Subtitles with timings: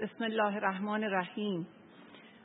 [0.00, 1.66] بسم الله الرحمن الرحیم.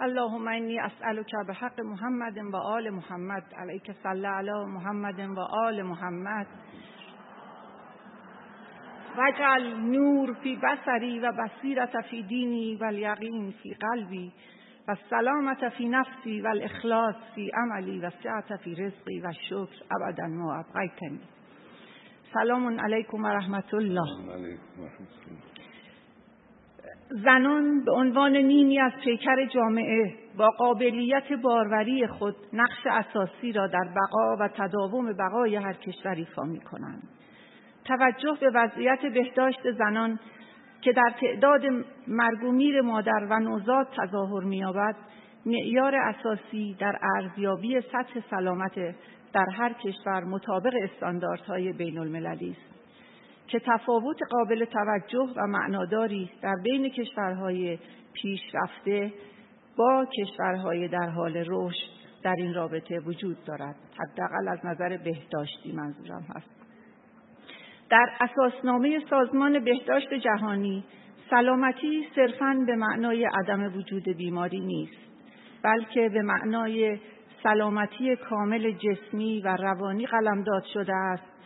[0.00, 3.44] اللهم انی اسألک به حق محمد و آل محمد.
[3.56, 6.46] علیک صلی علی محمد و آل محمد.
[9.18, 14.32] وجعل نور فی بصری و بصیرت فی دینی و الیقین فی قلبی
[14.88, 20.26] و سلامت فی نفسی و الاخلاص فی عملی و سعت فی رزقی و شکر ابدا
[20.26, 21.20] ما ابقیتنی.
[22.34, 24.28] سلام علیکم و رحمت الله.
[27.10, 33.84] زنان به عنوان نیمی از پیکر جامعه با قابلیت باروری خود نقش اساسی را در
[33.96, 37.02] بقا و تداوم بقای هر کشور ایفا می کنند.
[37.84, 40.18] توجه به وضعیت بهداشت زنان
[40.80, 41.62] که در تعداد
[42.08, 44.96] مرگومیر مادر و نوزاد تظاهر می‌یابد
[45.46, 48.94] معیار اساسی در ارزیابی سطح سلامت
[49.32, 52.77] در هر کشور مطابق استانداردهای بین المللی است
[53.48, 57.78] که تفاوت قابل توجه و معناداری در بین کشورهای
[58.12, 59.12] پیشرفته
[59.76, 63.74] با کشورهای در حال رشد در این رابطه وجود دارد.
[63.98, 66.50] حداقل از نظر بهداشتی منظورم هست.
[67.90, 70.84] در اساسنامه سازمان بهداشت جهانی
[71.30, 75.08] سلامتی صرفاً به معنای عدم وجود بیماری نیست
[75.62, 76.98] بلکه به معنای
[77.42, 81.37] سلامتی کامل جسمی و روانی قلمداد شده است.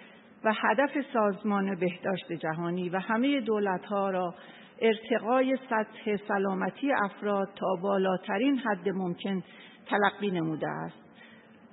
[0.44, 4.34] و هدف سازمان بهداشت جهانی و همه دولتها را
[4.80, 9.42] ارتقای سطح سلامتی افراد تا بالاترین حد ممکن
[9.86, 11.02] تلقی نموده است.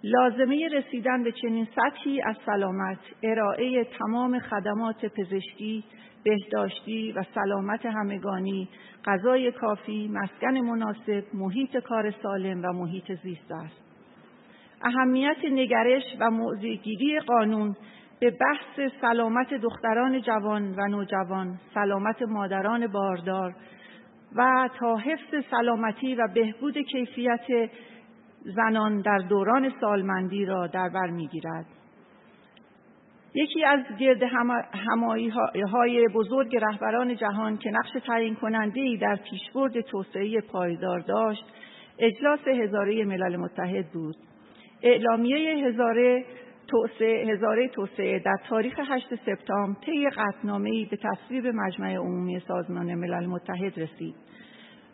[0.03, 5.83] لازمه رسیدن به چنین سطحی از سلامت ارائه تمام خدمات پزشکی،
[6.23, 8.69] بهداشتی و سلامت همگانی،
[9.05, 13.81] غذای کافی، مسکن مناسب، محیط کار سالم و محیط زیست است.
[14.81, 17.75] اهمیت نگرش و موضعگیری قانون
[18.19, 23.55] به بحث سلامت دختران جوان و نوجوان، سلامت مادران باردار
[24.35, 27.69] و تا حفظ سلامتی و بهبود کیفیت
[28.43, 31.65] زنان در دوران سالمندی را در بر می‌گیرد.
[33.33, 34.23] یکی از گرد
[34.73, 35.29] همایی
[35.73, 41.45] های بزرگ رهبران جهان که نقش تعیین کننده ای در پیشبرد توسعه پایدار داشت،
[41.99, 44.15] اجلاس هزاره ملل متحد بود.
[44.83, 46.25] اعلامیه هزاره
[46.69, 53.25] توسعه هزاره توسعه در تاریخ 8 سپتامبر طی قطعنامه‌ای به تصویب مجمع عمومی سازمان ملل
[53.25, 54.15] متحد رسید.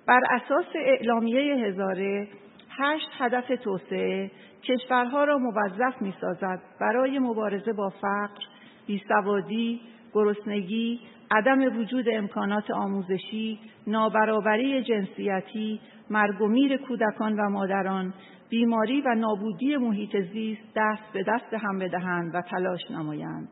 [0.08, 2.28] بر اساس اعلامیه هزاره
[2.70, 4.32] هشت هدف توسعه
[4.64, 8.44] کشورها را موظف می‌سازد برای مبارزه با فقر،
[8.88, 9.82] بیسوادی،
[10.16, 11.00] گرسنگی،
[11.32, 18.14] عدم وجود امکانات آموزشی، نابرابری جنسیتی، مرگ و میر کودکان و مادران،
[18.50, 23.50] بیماری و نابودی محیط زیست دست به دست هم بدهند و تلاش نمایند.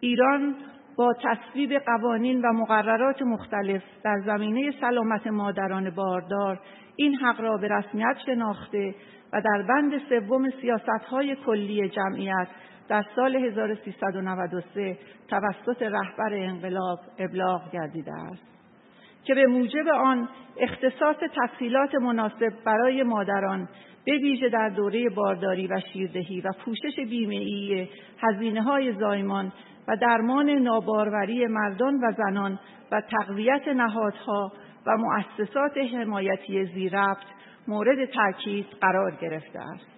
[0.00, 0.54] ایران
[0.96, 6.60] با تصویب قوانین و مقررات مختلف در زمینه سلامت مادران باردار
[6.96, 8.94] این حق را به رسمیت شناخته
[9.32, 12.48] و در بند سوم سیاستهای کلی جمعیت
[12.88, 18.54] در سال 1393 توسط رهبر انقلاب ابلاغ گردیده است
[19.24, 20.28] که به موجب آن
[20.60, 23.68] اختصاص تسهیلات مناسب برای مادران
[24.04, 27.88] به ویژه در دوره بارداری و شیردهی و پوشش بیمهای
[28.20, 29.52] هزینه های زایمان
[29.88, 32.58] و درمان ناباروری مردان و زنان
[32.92, 34.52] و تقویت نهادها
[34.86, 37.18] و مؤسسات حمایتی زیربط
[37.68, 39.93] مورد تاکید قرار گرفته است.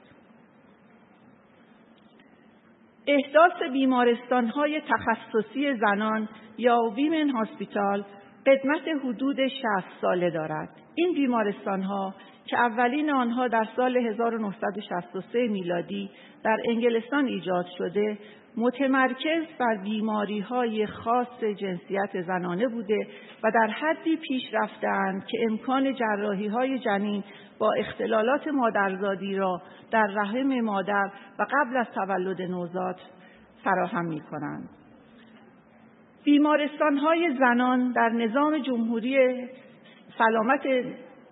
[3.07, 6.29] احداث بیمارستانهای تخصصی زنان
[6.59, 8.05] یا ویمن هاسپیتال
[8.47, 9.65] قدمت حدود 60
[10.01, 10.69] ساله دارد.
[10.95, 12.15] این بیمارستانها
[12.47, 16.11] که اولین آنها در سال 1963 میلادی
[16.43, 18.19] در انگلستان ایجاد شده
[18.57, 23.07] متمرکز بر بیماری های خاص جنسیت زنانه بوده
[23.43, 27.25] و در حدی پیش رفتند که امکان جراحی های جنین
[27.59, 33.01] با اختلالات مادرزادی را در رحم مادر و قبل از تولد نوزاد
[33.65, 34.69] فراهم می کنند.
[36.25, 39.17] بیمارستان های زنان در نظام جمهوری
[40.19, 40.63] سلامت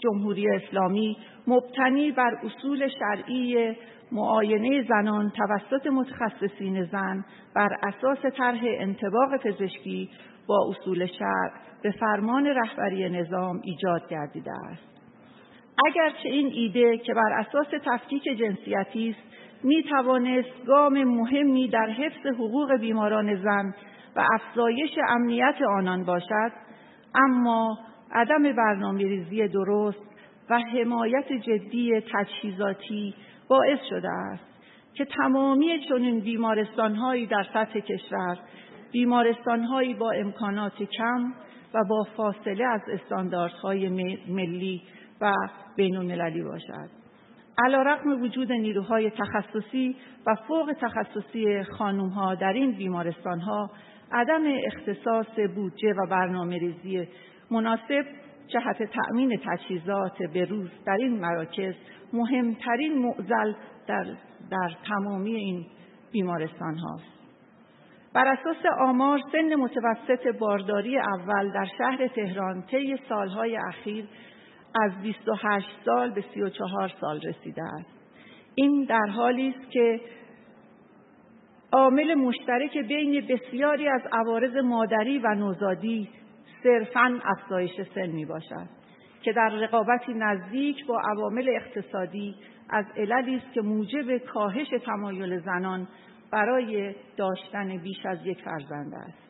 [0.05, 1.17] جمهوری اسلامی
[1.47, 3.77] مبتنی بر اصول شرعی
[4.13, 7.25] معاینه زنان توسط متخصصین زن
[7.57, 10.11] بر اساس طرح انتباق پزشکی
[10.47, 11.53] با اصول شرع
[11.83, 14.95] به فرمان رهبری نظام ایجاد گردیده است.
[15.87, 19.35] اگرچه این ایده که بر اساس تفکیک جنسیتی است
[19.65, 23.75] می توانست گام مهمی در حفظ حقوق بیماران زن
[24.17, 26.53] و افزایش امنیت آنان باشد
[27.15, 27.79] اما
[28.13, 30.03] عدم برنامه ریزی درست
[30.51, 33.15] و حمایت جدی تجهیزاتی
[33.49, 34.55] باعث شده است
[34.95, 38.39] که تمامی چنین بیمارستانهایی در سطح کشور
[38.93, 41.33] بیمارستانهایی با امکانات کم
[41.75, 43.89] و با فاصله از استانداردهای
[44.29, 44.83] ملی
[45.21, 45.33] و
[45.77, 46.89] بین المللی باشد.
[47.65, 49.97] علا رقم وجود نیروهای تخصصی
[50.27, 53.71] و فوق تخصصی خانومها در این بیمارستانها
[54.13, 57.09] عدم اختصاص بودجه و برنامه ریزی
[57.55, 58.05] مناسب
[58.49, 61.75] جهت تأمین تجهیزات به روز در این مراکز
[62.13, 63.53] مهمترین معزل
[63.87, 64.05] در,
[64.51, 65.67] در تمامی این
[66.13, 67.15] بیمارستان هاست.
[68.15, 74.09] بر اساس آمار سن متوسط بارداری اول در شهر تهران طی سالهای اخیر
[74.85, 77.91] از 28 سال به 34 سال رسیده است.
[78.55, 80.01] این در حالی است که
[81.73, 86.09] عامل مشترک بین بسیاری از عوارض مادری و نوزادی
[86.65, 88.69] صرفاً افزایش سن می باشد
[89.23, 92.35] که در رقابتی نزدیک با عوامل اقتصادی
[92.71, 95.89] از عللی است که موجب کاهش تمایل زنان
[96.31, 99.24] برای داشتن بیش از یک فرزند است.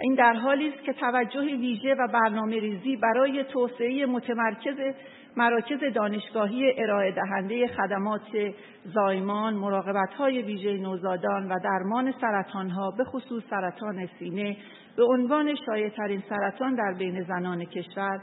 [0.00, 4.94] این در حالی است که توجه ویژه و برنامه ریزی برای توسعه متمرکز
[5.36, 8.52] مراکز دانشگاهی ارائه دهنده خدمات
[8.84, 14.56] زایمان، مراقبت های ویژه نوزادان و درمان سرطان ها به خصوص سرطان سینه
[14.96, 18.20] به عنوان شایعترین سرطان در بین زنان کشور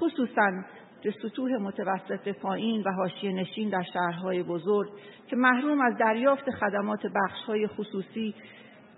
[0.00, 0.50] خصوصا
[1.04, 4.88] به سطوح متوسط پایین و حاشیه نشین در شهرهای بزرگ
[5.26, 8.34] که محروم از دریافت خدمات بخشهای خصوصی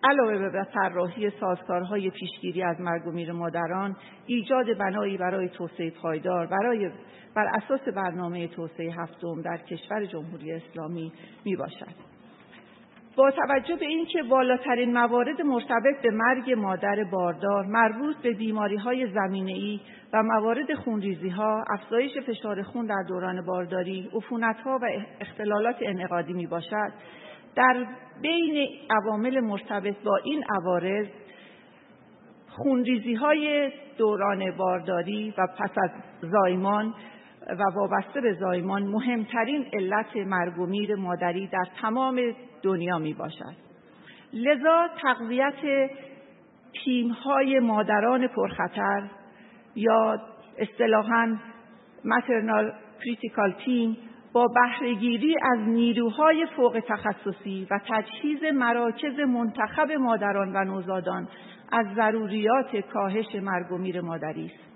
[0.05, 3.97] علاوه به طراحی سازکارهای پیشگیری از مرگ و میر مادران
[4.27, 6.91] ایجاد بنایی برای توسعه پایدار برای
[7.35, 11.13] بر اساس برنامه توسعه هفتم در کشور جمهوری اسلامی
[11.45, 12.09] می باشد.
[13.17, 19.13] با توجه به اینکه بالاترین موارد مرتبط به مرگ مادر باردار مربوط به بیماری های
[19.13, 19.81] زمینه ای
[20.13, 24.87] و موارد خونریزی ها، افزایش فشار خون در دوران بارداری، عفونت ها و
[25.21, 26.93] اختلالات انعقادی می باشد،
[27.55, 27.87] در
[28.23, 31.07] بین عوامل مرتبط با این عوارض
[32.49, 35.91] خونریزی های دوران بارداری و پس از
[36.21, 36.95] زایمان
[37.49, 42.21] و وابسته به زایمان مهمترین علت مرگ و میر مادری در تمام
[42.63, 43.57] دنیا می باشد.
[44.33, 45.91] لذا تقویت
[47.25, 49.11] های مادران پرخطر
[49.75, 50.21] یا
[50.59, 51.39] اصطلاحاً
[52.05, 52.65] maternal
[53.01, 53.97] کریتیکال تیم
[54.33, 61.29] با بهرهگیری از نیروهای فوق تخصصی و تجهیز مراکز منتخب مادران و نوزادان
[61.73, 64.69] از ضروریات کاهش مرگ و میر مادری است.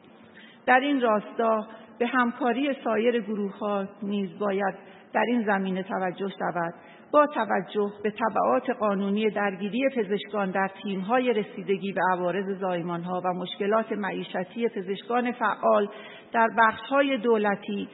[0.66, 1.66] در این راستا
[1.98, 4.74] به همکاری سایر گروه ها نیز باید
[5.12, 6.74] در این زمینه توجه شود
[7.12, 13.92] با توجه به طبعات قانونی درگیری پزشکان در تیم‌های رسیدگی به عوارض زایمانها و مشکلات
[13.92, 15.88] معیشتی پزشکان فعال
[16.32, 17.88] در بخش‌های دولتی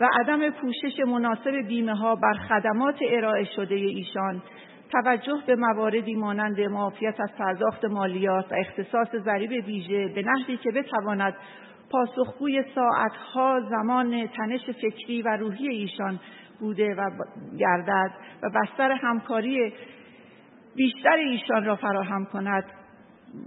[0.00, 4.42] و عدم پوشش مناسب بیمه ها بر خدمات ارائه شده ایشان.
[4.92, 10.70] توجه به مواردی مانند معافیت از پرداخت مالیات و اختصاص ضریب ویژه به نحوی که
[10.70, 11.34] بتواند
[11.90, 16.20] پاسخگوی ساعتها زمان تنش فکری و روحی ایشان
[16.60, 17.10] بوده و
[17.58, 18.10] گردد
[18.42, 19.72] و بستر همکاری
[20.76, 22.64] بیشتر ایشان را فراهم کند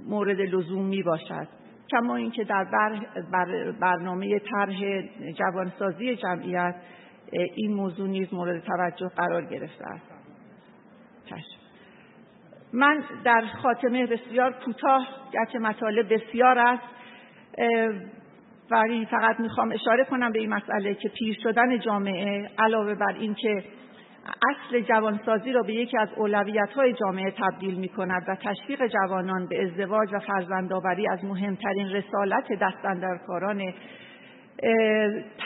[0.06, 1.48] مورد لزوم می باشد
[1.92, 3.00] کما اینکه در بر
[3.32, 5.02] بر برنامه طرح
[5.32, 6.76] جوانسازی جمعیت
[7.32, 10.18] این موضوع نیز مورد توجه قرار گرفته است.
[12.74, 16.84] من در خاتمه بسیار کوتاه گرچه مطالب بسیار است
[18.72, 23.64] ولی فقط می‌خوام اشاره کنم به این مسئله که پیر شدن جامعه علاوه بر اینکه
[24.28, 29.48] اصل جوانسازی را به یکی از اولویت های جامعه تبدیل می کند و تشویق جوانان
[29.48, 33.74] به ازدواج و فرزندآوری از مهمترین رسالت دستندرکاران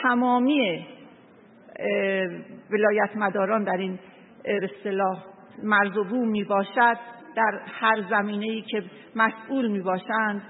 [0.02, 0.86] تمامی
[2.70, 3.98] ولایت مداران در این
[4.44, 5.24] اصطلاح
[5.62, 6.96] مرز و می باشد
[7.36, 8.82] در هر زمینه ای که
[9.16, 10.42] مسئول می باشند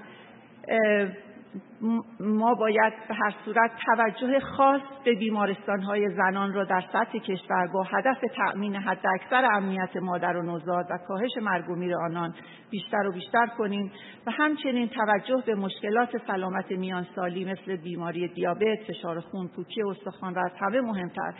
[2.19, 7.83] ما باید به هر صورت توجه خاص به بیمارستانهای زنان را در سطح کشور با
[7.83, 12.33] هدف تأمین حداکثر امنیت مادر و نوزاد و کاهش مرگ و میر آنان
[12.69, 13.91] بیشتر و بیشتر کنیم
[14.27, 20.39] و همچنین توجه به مشکلات سلامت میانسالی مثل بیماری دیابت، فشار خون، پوکی استخوان و
[20.39, 21.33] از همه مهمتر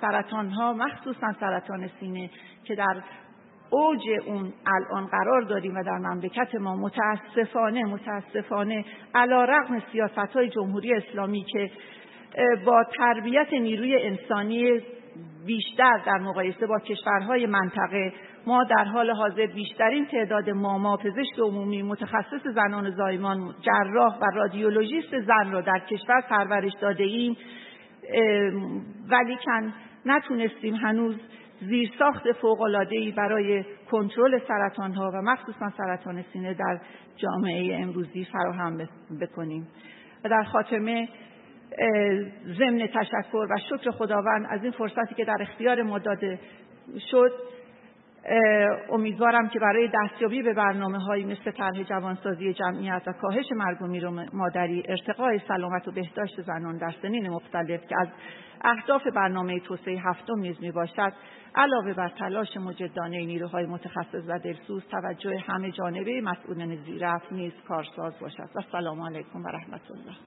[0.00, 2.30] سرطانها مخصوصا سرطان سینه
[2.64, 3.02] که در
[3.70, 8.84] اوج اون الان قرار داریم و در مملکت ما متاسفانه متاسفانه
[9.14, 11.70] علا رقم سیاست های جمهوری اسلامی که
[12.64, 14.80] با تربیت نیروی انسانی
[15.46, 18.12] بیشتر در مقایسه با کشورهای منطقه
[18.46, 25.20] ما در حال حاضر بیشترین تعداد ماما پزشک عمومی متخصص زنان زایمان جراح و رادیولوژیست
[25.20, 27.36] زن را در کشور پرورش داده ایم
[29.10, 29.74] ولیکن
[30.06, 31.16] نتونستیم هنوز
[31.60, 36.80] زیرساخت فوق‌العاده‌ای برای کنترل سرطانها و مخصوصا سرطان سینه در
[37.16, 38.88] جامعه امروزی فراهم
[39.20, 39.68] بکنیم.
[40.24, 41.08] و در خاتمه
[42.58, 46.38] ضمن تشکر و شکر خداوند از این فرصتی که در اختیار ما داده
[47.10, 47.32] شد
[48.90, 54.82] امیدوارم که برای دستیابی به برنامه هایی مثل طرح جوانسازی جمعیت و کاهش و مادری
[54.88, 58.08] ارتقای سلامت و بهداشت زنان در سنین مختلف که از
[58.64, 61.12] اهداف برنامه توسعه هفتم نیز می باشد
[61.54, 68.20] علاوه بر تلاش مجدانه نیروهای متخصص و دلسوز توجه همه جانبه مسئولین زیرفت نیز کارساز
[68.20, 68.48] باشد.
[68.56, 70.18] و سلام علیکم و رحمت الله.